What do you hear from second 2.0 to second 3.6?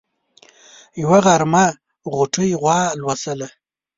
غوټۍ غوا لوشله.